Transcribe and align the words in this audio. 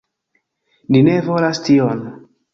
Ni 0.95 1.03
ne 1.09 1.19
volas 1.29 1.63
tion!" 1.69 2.03